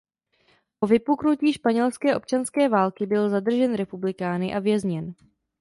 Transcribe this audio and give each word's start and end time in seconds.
Po 0.79 0.87
vypuknutí 0.87 1.53
španělské 1.53 2.15
občanské 2.15 2.69
války 2.69 3.05
byl 3.05 3.29
zadržen 3.29 3.75
republikány 3.75 4.55
a 4.55 4.59
vězněn. 4.59 5.13